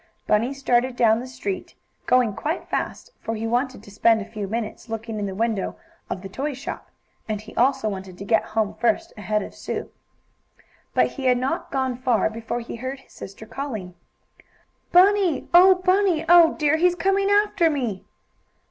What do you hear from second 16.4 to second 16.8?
dear!